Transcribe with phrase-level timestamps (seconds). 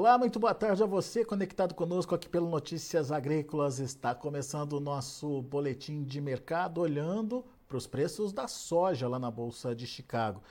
[0.00, 3.78] Olá, muito boa tarde a você conectado conosco aqui pelo Notícias Agrícolas.
[3.80, 9.30] Está começando o nosso boletim de mercado olhando para os preços da soja lá na
[9.30, 10.42] Bolsa de Chicago.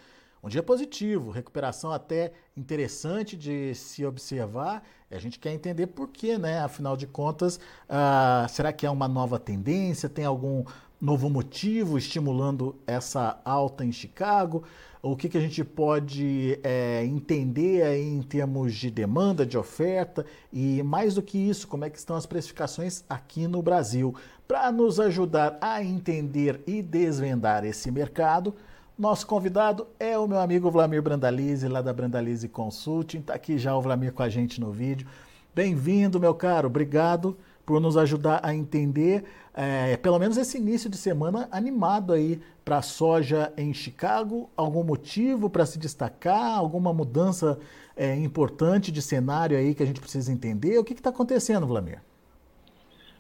[0.44, 4.84] Um dia positivo, recuperação até interessante de se observar.
[5.10, 6.60] A gente quer entender por quê, né?
[6.60, 7.60] Afinal de contas,
[7.90, 10.08] uh, será que é uma nova tendência?
[10.08, 10.64] Tem algum
[11.00, 14.64] novo motivo estimulando essa alta em Chicago?
[15.02, 20.26] O que, que a gente pode é, entender aí em termos de demanda, de oferta
[20.52, 24.14] e mais do que isso, como é que estão as precificações aqui no Brasil?
[24.46, 28.54] Para nos ajudar a entender e desvendar esse mercado,
[28.98, 33.20] nosso convidado é o meu amigo Vlamir Brandalize, lá da Brandalize Consulting.
[33.20, 35.08] Está aqui já o Vlamir com a gente no vídeo.
[35.56, 36.68] Bem-vindo, meu caro.
[36.68, 37.38] Obrigado
[37.70, 42.78] por nos ajudar a entender, é, pelo menos esse início de semana animado aí para
[42.78, 44.50] a soja em Chicago.
[44.58, 46.58] Algum motivo para se destacar?
[46.58, 47.60] Alguma mudança
[47.96, 50.80] é, importante de cenário aí que a gente precisa entender?
[50.80, 52.02] O que está acontecendo, Vlamir?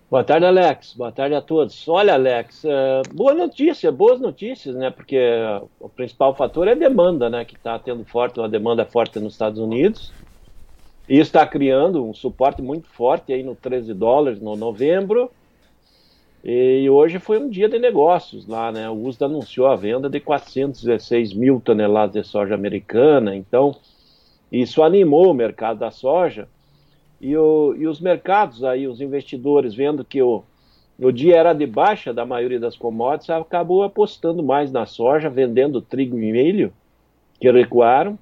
[0.09, 0.95] Boa tarde, Alex.
[0.95, 1.87] Boa tarde a todos.
[1.87, 4.89] Olha, Alex, uh, boa notícia, boas notícias, né?
[4.89, 5.19] Porque
[5.79, 7.45] o principal fator é a demanda, né?
[7.45, 10.11] Que está tendo forte, uma demanda forte nos Estados Unidos.
[11.09, 15.31] E está criando um suporte muito forte aí no 13 dólares no novembro.
[16.43, 18.87] E hoje foi um dia de negócios lá, né?
[18.87, 23.35] O USDA anunciou a venda de 416 mil toneladas de soja americana.
[23.35, 23.75] Então,
[24.51, 26.47] isso animou o mercado da soja.
[27.19, 30.43] E, o, e os mercados aí, os investidores, vendo que o,
[30.99, 35.81] o dia era de baixa da maioria das commodities, acabou apostando mais na soja, vendendo
[35.81, 36.71] trigo e milho,
[37.39, 38.17] que recuaram,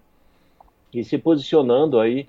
[0.93, 2.27] e se posicionando aí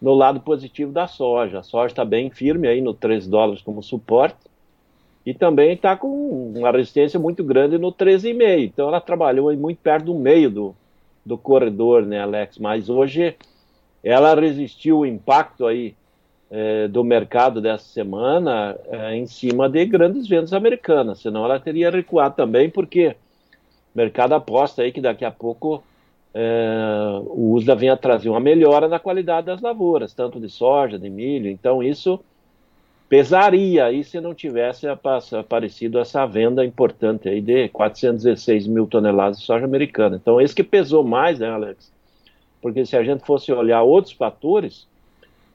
[0.00, 1.60] no lado positivo da soja.
[1.60, 4.36] A soja está bem firme aí no 13 dólares como suporte
[5.26, 8.64] e também está com uma resistência muito grande no 13,5.
[8.64, 10.74] Então ela trabalhou muito perto do meio do,
[11.24, 12.58] do corredor, né, Alex?
[12.58, 13.36] Mas hoje
[14.02, 15.94] ela resistiu o impacto aí
[16.50, 21.90] é, do mercado dessa semana é, em cima de grandes vendas americanas, senão ela teria
[21.90, 23.08] recuado também, porque
[23.94, 25.82] o mercado aposta aí que daqui a pouco
[26.40, 31.10] é, o USDA venha trazer uma melhora na qualidade das lavouras, tanto de soja, de
[31.10, 31.50] milho.
[31.50, 32.20] Então, isso
[33.08, 34.86] pesaria aí se não tivesse
[35.36, 40.14] aparecido essa venda importante aí de 416 mil toneladas de soja americana.
[40.14, 41.92] Então, esse que pesou mais, né, Alex?
[42.62, 44.86] Porque se a gente fosse olhar outros fatores,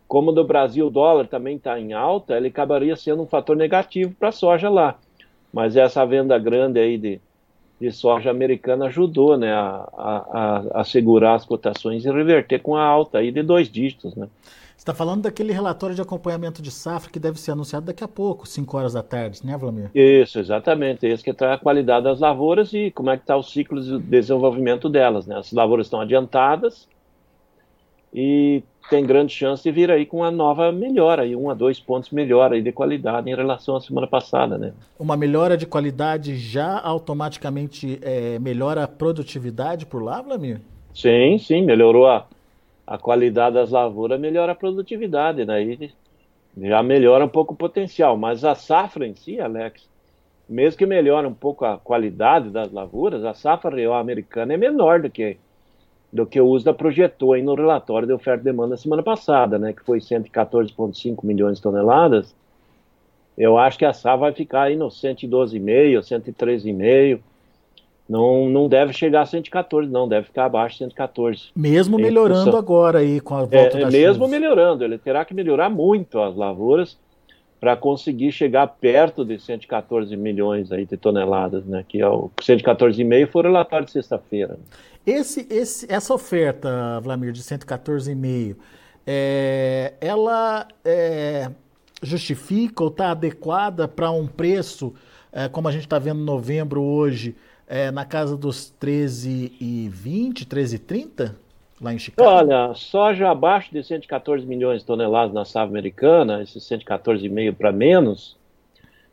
[0.06, 4.14] como no Brasil o dólar também está em alta, ele acabaria sendo um fator negativo
[4.20, 4.98] para a soja lá.
[5.54, 7.22] Mas essa venda grande aí de
[7.84, 12.84] de soja americana ajudou né, a, a, a, segurar as cotações e reverter com a
[12.84, 14.16] alta aí de dois dígitos.
[14.16, 14.30] Né.
[14.46, 18.08] Você está falando daquele relatório de acompanhamento de safra que deve ser anunciado daqui a
[18.08, 19.92] pouco, 5 horas da tarde, né, Vladimir?
[19.94, 21.06] Isso, exatamente.
[21.06, 24.00] Esse que traz a qualidade das lavouras e como é que está o ciclo de
[24.00, 25.28] desenvolvimento delas.
[25.28, 25.38] Né?
[25.38, 26.88] As lavouras estão adiantadas
[28.14, 31.80] e tem grande chance de vir aí com uma nova melhora, aí, um a dois
[31.80, 34.74] pontos melhor aí de qualidade em relação à semana passada, né?
[35.00, 40.62] Uma melhora de qualidade já automaticamente é, melhora a produtividade por lá, Vlamir?
[40.94, 42.28] Sim, sim, melhorou a,
[42.86, 45.90] a qualidade das lavouras, melhora a produtividade, daí né?
[46.70, 49.90] já melhora um pouco o potencial, mas a safra em si, Alex,
[50.48, 55.02] mesmo que melhore um pouco a qualidade das lavouras, a safra real americana é menor
[55.02, 55.38] do que
[56.14, 59.74] do que o USDA projetou aí no relatório de oferta e demanda semana passada, né,
[59.74, 62.36] que foi 114,5 milhões de toneladas.
[63.36, 67.20] Eu acho que a SAF vai ficar aí no 112,5, 113,5.
[68.08, 71.50] Não, não deve chegar a 114, não, deve ficar abaixo de 114.
[71.56, 75.72] Mesmo melhorando agora aí com a volta é, da Mesmo melhorando, ele terá que melhorar
[75.72, 76.96] muito as lavouras
[77.60, 81.84] para conseguir chegar perto de 114 milhões aí de toneladas, né?
[81.88, 84.60] Que é o 114,5 foi o relatório de sexta-feira.
[85.06, 88.56] Esse, esse, essa oferta, Vlamir, de 114,5,
[89.06, 91.52] é, ela é,
[92.02, 94.94] justifica ou está adequada para um preço,
[95.32, 97.36] é, como a gente está vendo em novembro hoje,
[97.68, 101.36] é, na casa dos 13,20, 13,30?
[101.82, 102.30] Lá em Chicago?
[102.30, 108.38] Olha, soja abaixo de 114 milhões de toneladas na safra americana, esses 114,5 para menos,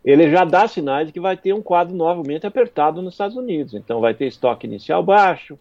[0.05, 3.75] ele já dá sinais de que vai ter um quadro novamente apertado nos Estados Unidos.
[3.75, 5.59] Então vai ter estoque inicial baixo,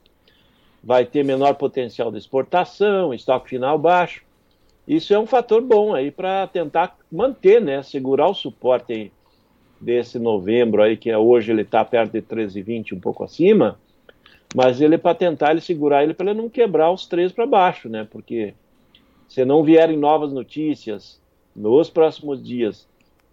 [0.83, 4.23] vai ter menor potencial de exportação, estoque final baixo.
[4.87, 9.11] Isso é um fator bom aí para tentar manter, né, segurar o suporte aí
[9.79, 13.79] desse novembro aí, que é, hoje ele está perto de 13,20, um pouco acima,
[14.55, 17.87] mas ele para tentar ele segurar ele para ele não quebrar os três para baixo,
[17.87, 18.07] né?
[18.09, 18.53] Porque
[19.27, 21.21] se não vierem novas notícias
[21.55, 22.87] nos próximos dias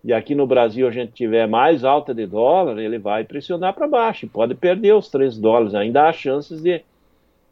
[0.04, 3.88] e aqui no Brasil a gente tiver mais alta de dólar, ele vai pressionar para
[3.88, 6.82] baixo, pode perder os 3 dólares, ainda há chances de,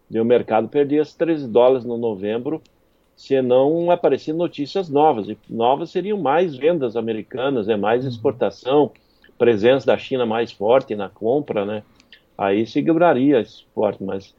[0.09, 2.63] de o mercado perder esses 13 dólares no novembro
[3.17, 5.29] se não aparecerem notícias novas.
[5.29, 8.11] E novas seriam mais vendas americanas, é mais uhum.
[8.11, 8.91] exportação,
[9.39, 11.83] presença da China mais forte na compra, né?
[12.37, 14.35] Aí seguraria esse forte, mas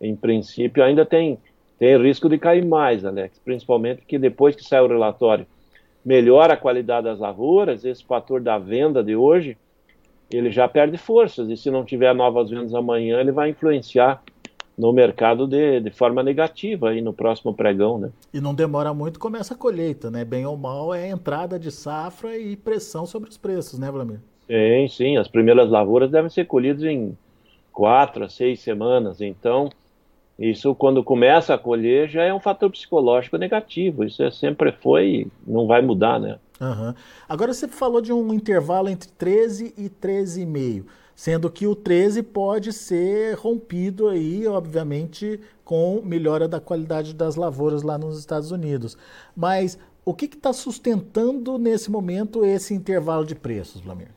[0.00, 1.38] em princípio ainda tem,
[1.78, 5.46] tem risco de cair mais, Alex, principalmente que depois que sai o relatório
[6.04, 9.56] melhora a qualidade das lavouras, esse fator da venda de hoje,
[10.30, 14.22] ele já perde forças, e se não tiver novas vendas amanhã, ele vai influenciar
[14.78, 18.10] no mercado de, de forma negativa aí no próximo pregão, né?
[18.32, 20.24] E não demora muito, começa a colheita, né?
[20.24, 24.20] Bem ou mal é entrada de safra e pressão sobre os preços, né, Vladimir?
[24.46, 25.16] Sim, sim.
[25.16, 27.18] As primeiras lavouras devem ser colhidas em
[27.72, 29.20] quatro a seis semanas.
[29.20, 29.68] Então,
[30.38, 34.04] isso quando começa a colher já é um fator psicológico negativo.
[34.04, 36.38] Isso é, sempre foi, não vai mudar, né?
[36.60, 36.94] Uhum.
[37.28, 40.84] Agora você falou de um intervalo entre 13 e 13,5,
[41.18, 47.82] sendo que o 13 pode ser rompido aí, obviamente, com melhora da qualidade das lavouras
[47.82, 48.96] lá nos Estados Unidos.
[49.36, 54.10] Mas o que está sustentando nesse momento esse intervalo de preços, Vlamir?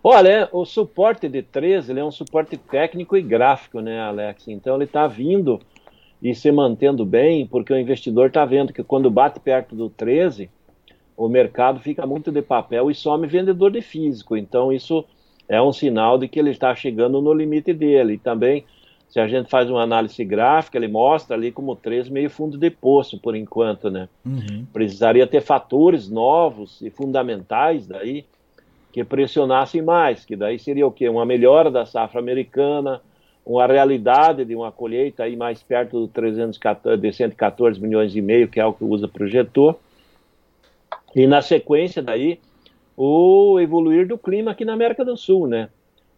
[0.00, 4.46] Olha, o suporte de 13 ele é um suporte técnico e gráfico, né, Alex?
[4.46, 5.58] Então ele está vindo
[6.22, 10.48] e se mantendo bem, porque o investidor está vendo que quando bate perto do 13,
[11.16, 14.36] o mercado fica muito de papel e some vendedor de físico.
[14.36, 15.04] Então isso
[15.48, 18.14] é um sinal de que ele está chegando no limite dele.
[18.14, 18.64] E também,
[19.08, 22.70] se a gente faz uma análise gráfica, ele mostra ali como 13 meio fundo de
[22.70, 24.08] poço, por enquanto, né?
[24.24, 24.66] Uhum.
[24.72, 28.24] Precisaria ter fatores novos e fundamentais daí
[28.92, 31.08] que pressionassem mais, que daí seria o quê?
[31.08, 33.00] Uma melhora da safra americana,
[33.44, 38.48] uma realidade de uma colheita aí mais perto do 314, de 114 milhões e meio,
[38.48, 39.78] que é o que o USA projetou.
[41.14, 42.38] E na sequência daí,
[43.00, 45.68] o evoluir do clima aqui na América do Sul, né?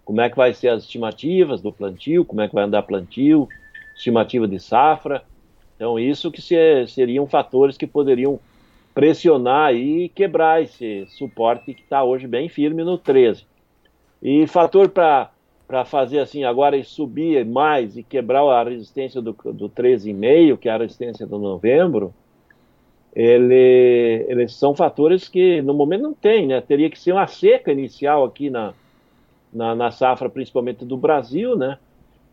[0.03, 3.47] Como é que vai ser as estimativas do plantio, como é que vai andar plantio,
[3.95, 5.23] estimativa de safra.
[5.77, 8.41] Então, isso que se, seriam fatores que poderiam
[8.95, 13.45] pressionar e quebrar esse suporte que está hoje bem firme no 13.
[14.23, 20.57] E fator para fazer assim agora subir mais e quebrar a resistência do, do 13,5,
[20.57, 22.15] que é a resistência do novembro,
[23.15, 26.61] ele, eles são fatores que no momento não tem, né?
[26.61, 28.73] Teria que ser uma seca inicial aqui na,
[29.53, 31.79] na, na safra, principalmente do Brasil, né?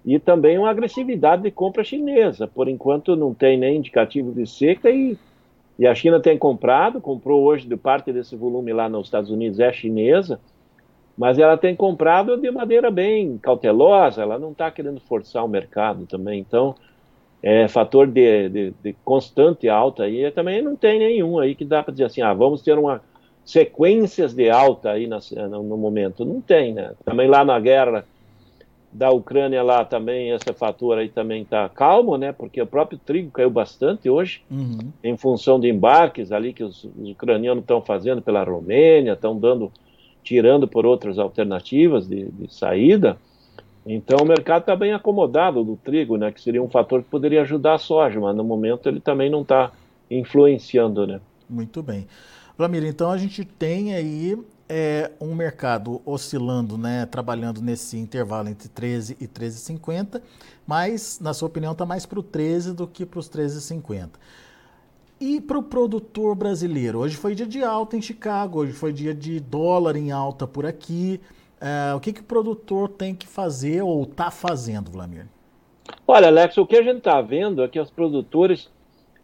[0.05, 2.47] E também uma agressividade de compra chinesa.
[2.47, 5.17] Por enquanto não tem nem indicativo de seca e
[5.79, 9.59] e a China tem comprado, comprou hoje de parte desse volume lá nos Estados Unidos,
[9.59, 10.39] é chinesa,
[11.15, 16.05] mas ela tem comprado de maneira bem cautelosa, ela não está querendo forçar o mercado
[16.07, 16.39] também.
[16.39, 16.75] Então,
[17.41, 21.83] é, fator de, de, de, constante alta aí também não tem nenhum aí que dá
[21.83, 23.01] para dizer assim, ah, vamos ter uma
[23.47, 25.19] sequências de alta aí na,
[25.49, 26.25] no, no momento.
[26.25, 26.91] Não tem, né?
[27.05, 28.05] Também lá na guerra
[28.91, 32.33] da Ucrânia lá também, essa fatura aí também está calmo, né?
[32.33, 34.91] Porque o próprio trigo caiu bastante hoje, uhum.
[35.03, 39.71] em função de embarques ali que os, os ucranianos estão fazendo pela Romênia, estão dando,
[40.23, 43.17] tirando por outras alternativas de, de saída.
[43.87, 46.31] Então o mercado está bem acomodado do trigo, né?
[46.31, 49.41] Que seria um fator que poderia ajudar a soja, mas no momento ele também não
[49.41, 49.71] está
[50.11, 51.21] influenciando, né?
[51.49, 52.05] Muito bem.
[52.57, 54.37] Vlamir, então a gente tem aí
[54.69, 60.21] é um mercado oscilando, né, trabalhando nesse intervalo entre 13 e 13,50,
[60.65, 64.09] mas, na sua opinião, está mais para o 13 do que para os 13,50.
[65.19, 66.99] E para o produtor brasileiro?
[66.99, 70.65] Hoje foi dia de alta em Chicago, hoje foi dia de dólar em alta por
[70.65, 71.19] aqui.
[71.59, 75.27] É, o que, que o produtor tem que fazer ou está fazendo, Vladimir?
[76.07, 78.69] Olha, Alex, o que a gente está vendo é que os produtores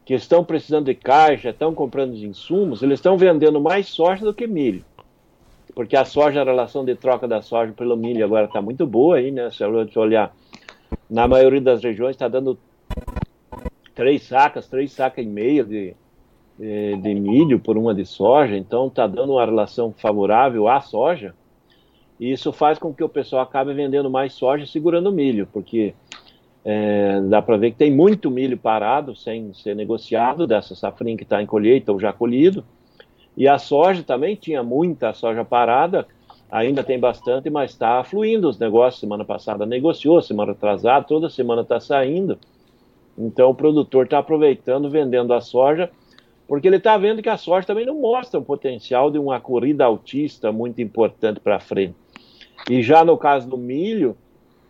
[0.05, 4.33] que estão precisando de caixa, estão comprando os insumos, eles estão vendendo mais soja do
[4.33, 4.83] que milho
[5.75, 9.17] porque a soja, a relação de troca da soja pelo milho agora está muito boa
[9.17, 9.49] aí, né?
[9.51, 10.35] Se gente olhar,
[11.09, 12.57] na maioria das regiões está dando
[13.95, 15.95] três sacas, três sacas e meia de,
[16.57, 21.33] de milho por uma de soja, então está dando uma relação favorável à soja,
[22.19, 25.93] e isso faz com que o pessoal acabe vendendo mais soja e segurando milho, porque
[26.63, 31.23] é, dá para ver que tem muito milho parado sem ser negociado dessa safrinha que
[31.23, 32.63] está em colheita ou já colhido,
[33.35, 36.07] e a soja também tinha muita soja parada,
[36.51, 39.01] ainda tem bastante, mas está fluindo os negócios.
[39.01, 42.37] Semana passada negociou, semana atrasada, toda semana está saindo.
[43.17, 45.89] Então o produtor está aproveitando, vendendo a soja,
[46.47, 49.85] porque ele está vendo que a soja também não mostra o potencial de uma corrida
[49.85, 51.95] altista muito importante para frente.
[52.69, 54.17] E já no caso do milho,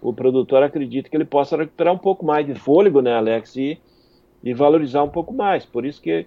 [0.01, 3.79] o produtor acredita que ele possa recuperar um pouco mais de fôlego, né, Alex, e,
[4.43, 5.65] e valorizar um pouco mais.
[5.65, 6.25] Por isso que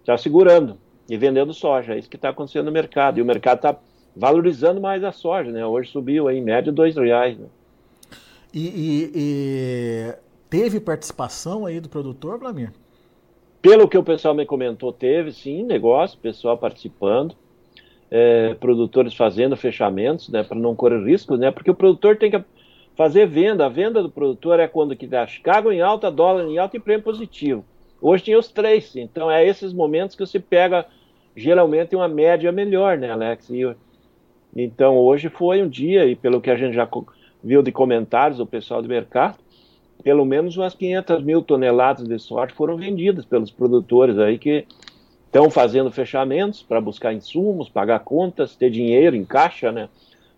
[0.00, 1.94] está segurando e vendendo soja.
[1.94, 3.18] É isso que está acontecendo no mercado.
[3.18, 3.76] E o mercado está
[4.16, 5.64] valorizando mais a soja, né?
[5.66, 7.36] Hoje subiu aí, em média dois reais.
[7.36, 7.46] Né?
[8.52, 10.14] E, e, e,
[10.48, 12.72] teve participação aí do produtor, Vlamir?
[13.62, 17.36] Pelo que o pessoal me comentou, teve sim negócio, pessoal participando,
[18.10, 22.42] é, produtores fazendo fechamentos, né, para não correr risco, né, porque o produtor tem que
[22.96, 23.66] fazer venda.
[23.66, 26.80] A venda do produtor é quando que dá Chicago em alta, dólar em alta e
[26.80, 27.64] prêmio positivo.
[28.02, 30.86] Hoje tinha os três, então é esses momentos que você pega
[31.36, 33.48] geralmente uma média melhor, né, Alex?
[33.50, 33.74] E,
[34.56, 36.88] então hoje foi um dia, e pelo que a gente já
[37.44, 39.38] viu de comentários do pessoal do mercado,
[40.02, 44.66] pelo menos umas 500 mil toneladas de soja foram vendidas pelos produtores aí que
[45.30, 49.88] estão fazendo fechamentos para buscar insumos, pagar contas, ter dinheiro em caixa, né?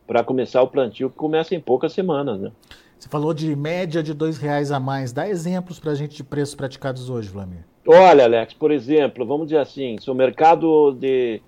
[0.07, 2.53] Para começar o plantio que começa em poucas semanas, né?
[2.99, 5.11] Você falou de média de dois reais a mais.
[5.11, 7.65] Dá exemplos para a gente de preços praticados hoje, Vladimir.
[7.87, 11.41] Olha, Alex, por exemplo, vamos dizer assim, se o mercado de,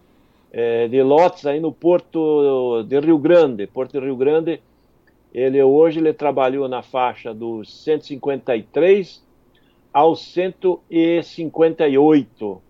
[0.50, 4.62] é, de lotes aí no Porto de Rio Grande, Porto de Rio Grande,
[5.32, 9.22] ele hoje ele trabalhou na faixa dos 153
[9.92, 12.62] aos 158.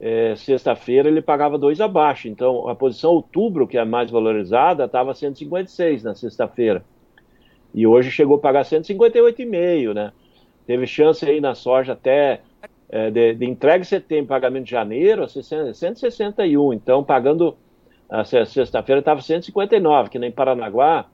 [0.00, 4.84] É, Sexta-feira ele pagava dois abaixo, então a posição outubro, que é a mais valorizada,
[4.84, 6.84] estava 156 na sexta-feira.
[7.72, 10.12] E hoje chegou a pagar 158,5, né?
[10.66, 12.40] Teve chance aí na soja até
[12.88, 16.72] é, de, de entrega em setembro, pagamento de janeiro, 161.
[16.72, 17.56] Então, pagando
[18.08, 21.06] a sexta-feira estava 159, que nem Paranaguá.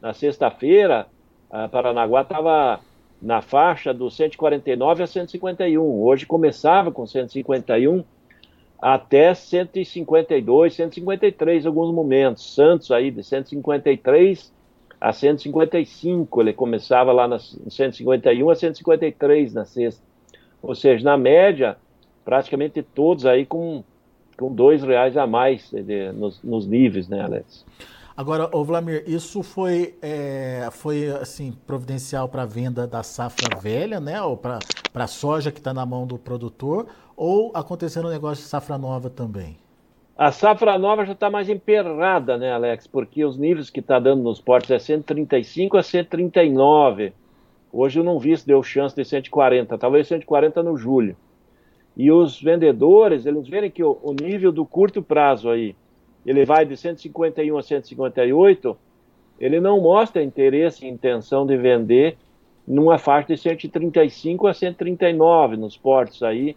[0.00, 1.06] Na sexta-feira,
[1.70, 2.80] Paranaguá estava
[3.20, 5.82] na faixa do 149 a 151.
[5.82, 8.04] Hoje começava com 151
[8.80, 12.54] até 152, 153 em alguns momentos.
[12.54, 14.52] Santos aí de 153
[15.00, 20.02] a 155, ele começava lá na 151 a 153 na sexta.
[20.60, 21.76] Ou seja, na média,
[22.24, 23.84] praticamente todos aí com,
[24.36, 27.64] com dois reais a mais de, nos, nos, níveis, né, Alex?
[28.16, 34.00] Agora, ô Vlamir, isso foi, é, foi assim, providencial para a venda da safra velha,
[34.00, 34.20] né?
[34.20, 34.58] Ou para
[34.94, 39.10] a soja que está na mão do produtor, ou acontecendo um negócio de safra nova
[39.10, 39.58] também?
[40.16, 42.86] A safra nova já está mais emperrada, né, Alex?
[42.86, 47.12] Porque os níveis que está dando nos portos é 135 a 139.
[47.72, 51.16] Hoje eu não vi se deu chance de 140, talvez 140 no julho.
[51.96, 55.74] E os vendedores, eles verem que o, o nível do curto prazo aí,
[56.24, 58.76] ele vai de 151 a 158,
[59.40, 62.16] ele não mostra interesse e intenção de vender
[62.66, 66.56] numa faixa de 135 a 139 nos portos aí,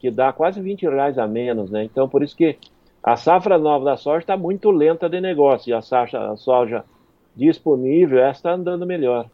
[0.00, 1.84] que dá quase 20 reais a menos, né?
[1.84, 2.56] Então, por isso que
[3.02, 6.84] a safra nova da soja está muito lenta de negócio e a, a soja
[7.36, 9.26] disponível, está andando melhor.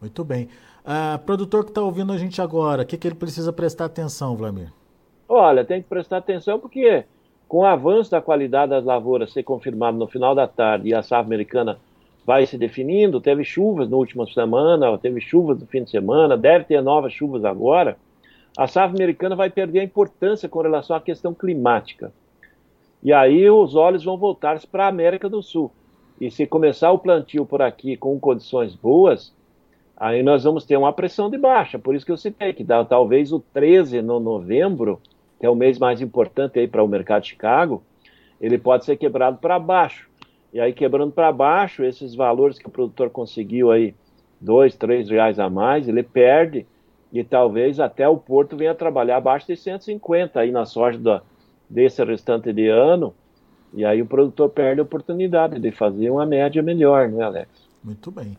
[0.00, 0.48] Muito bem.
[0.84, 4.36] Uh, produtor que está ouvindo a gente agora, o que, que ele precisa prestar atenção,
[4.36, 4.72] Vlamir?
[5.28, 7.04] Olha, tem que prestar atenção porque
[7.48, 11.02] com o avanço da qualidade das lavouras ser confirmado no final da tarde e a
[11.02, 11.78] safra americana
[12.24, 16.64] vai se definindo, teve chuvas na última semana, teve chuvas no fim de semana, deve
[16.64, 17.96] ter novas chuvas agora,
[18.56, 22.12] a safra americana vai perder a importância com relação à questão climática.
[23.02, 25.70] E aí os olhos vão voltar-se para a América do Sul.
[26.20, 29.34] E se começar o plantio por aqui com condições boas,
[29.96, 31.78] aí nós vamos ter uma pressão de baixa.
[31.78, 35.00] Por isso que eu citei que dá, talvez o 13 no novembro,
[35.38, 37.82] que é o mês mais importante aí para o mercado de Chicago,
[38.40, 40.08] ele pode ser quebrado para baixo.
[40.52, 43.94] E aí quebrando para baixo, esses valores que o produtor conseguiu aí,
[44.40, 46.64] dois, três reais a mais, ele perde
[47.14, 51.22] e talvez até o Porto venha trabalhar abaixo de 150 aí na soja da,
[51.70, 53.14] desse restante de ano,
[53.72, 57.48] e aí o produtor perde a oportunidade de fazer uma média melhor, né, Alex?
[57.82, 58.36] Muito bem.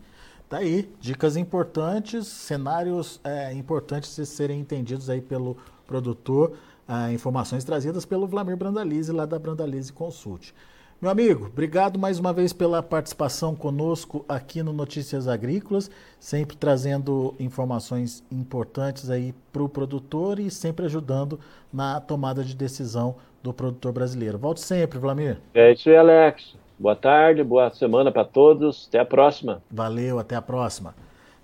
[0.49, 5.55] Tá aí, dicas importantes, cenários é, importantes de serem entendidos aí pelo
[5.87, 10.53] produtor, é, informações trazidas pelo Vlamir Brandalize, lá da Brandalize Consult.
[11.01, 17.35] Meu amigo, obrigado mais uma vez pela participação conosco aqui no Notícias Agrícolas, sempre trazendo
[17.37, 21.37] informações importantes aí para o produtor e sempre ajudando
[21.71, 24.37] na tomada de decisão do produtor brasileiro.
[24.37, 25.37] Volte sempre, Vlamir.
[25.53, 26.55] É isso aí, Alex.
[26.79, 28.85] Boa tarde, boa semana para todos.
[28.87, 29.61] Até a próxima.
[29.69, 30.95] Valeu, até a próxima.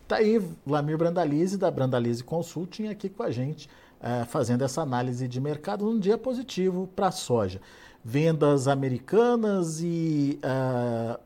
[0.07, 3.69] Tá aí, Vlamir Brandalize, da Brandalize Consulting, aqui com a gente,
[4.01, 7.61] é, fazendo essa análise de mercado num dia positivo para a soja.
[8.03, 10.39] Vendas americanas e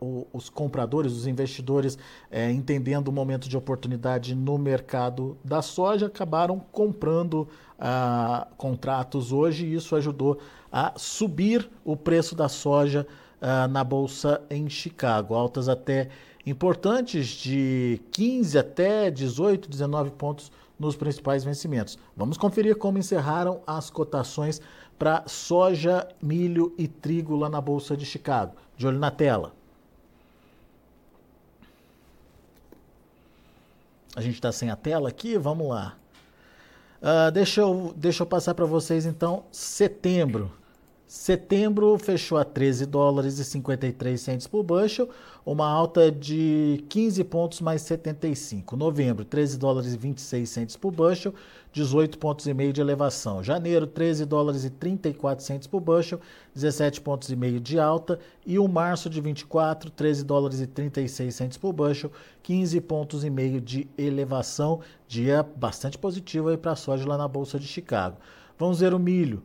[0.01, 6.07] uh, os compradores, os investidores, uh, entendendo o momento de oportunidade no mercado da soja,
[6.07, 7.47] acabaram comprando
[7.79, 10.37] uh, contratos hoje e isso ajudou
[10.69, 13.07] a subir o preço da soja
[13.69, 16.09] na bolsa em Chicago, altas até
[16.45, 21.97] importantes de 15 até 18, 19 pontos nos principais vencimentos.
[22.15, 24.61] Vamos conferir como encerraram as cotações
[24.97, 28.55] para soja, milho e trigo lá na Bolsa de Chicago.
[28.77, 29.53] De olho na tela.
[34.15, 35.97] A gente está sem a tela aqui, vamos lá.
[37.01, 40.51] Uh, deixa, eu, deixa eu passar para vocês então setembro.
[41.07, 45.07] Setembro fechou a 13 dólares e 53 centes por bushel,
[45.45, 48.75] uma alta de 15 pontos mais 75.
[48.75, 51.31] Novembro, 13 dólares e 26 centes por bushel,
[51.71, 53.43] 18 pontos e meio de elevação.
[53.43, 56.19] Janeiro, 13 dólares e 34 centes por bushel,
[56.55, 58.17] 17 pontos e meio de alta.
[58.43, 63.29] E o março de 24, 13 dólares e 36 centes por bushel, 15 pontos e
[63.29, 64.79] meio de elevação.
[65.07, 68.17] Dia bastante positivo aí para a soja lá na Bolsa de Chicago.
[68.57, 69.43] Vamos ver o milho.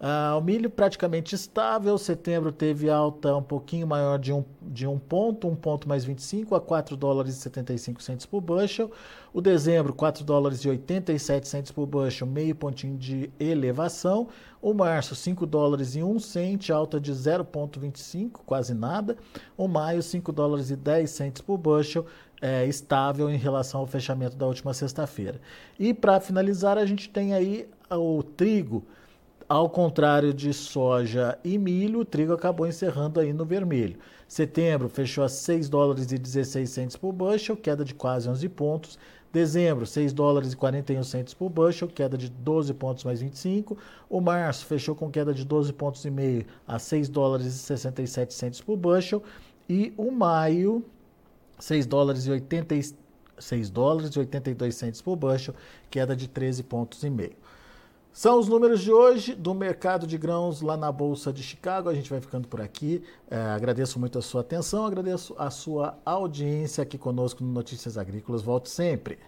[0.00, 4.98] Uh, o milho praticamente estável, setembro teve alta um pouquinho maior de um, de um
[4.98, 8.90] ponto, um ponto mais 25 a 4 dólares e 75 centos por bushel.
[9.30, 14.28] O dezembro, 4 dólares e 87 centos por bushel, meio pontinho de elevação.
[14.62, 19.18] O março, 5 dólares e 1 cento, alta de 0,25, quase nada.
[19.54, 22.06] O maio, 5 dólares e 10 centos por bushel,
[22.40, 25.38] é, estável em relação ao fechamento da última sexta-feira.
[25.78, 28.82] E para finalizar, a gente tem aí o trigo
[29.50, 33.98] ao contrário de soja e milho, o trigo acabou encerrando aí no vermelho.
[34.28, 38.96] Setembro fechou a 6 dólares e 16 centos por bushel, queda de quase 11 pontos.
[39.32, 43.76] Dezembro, 6 dólares e 41 centos por bushel, queda de 12 pontos mais 25.
[44.08, 48.32] O março fechou com queda de 12 pontos e meio a 6 dólares e 67
[48.32, 49.20] centos por bushel.
[49.68, 50.84] E o maio,
[51.58, 52.76] 6 dólares e 80,
[53.36, 55.56] 6 dólares e 82 centos por bushel,
[55.90, 57.39] queda de 13 pontos e meio.
[58.12, 61.88] São os números de hoje do mercado de grãos lá na Bolsa de Chicago.
[61.88, 63.02] A gente vai ficando por aqui.
[63.30, 68.42] É, agradeço muito a sua atenção, agradeço a sua audiência aqui conosco no Notícias Agrícolas.
[68.42, 69.18] Volte sempre.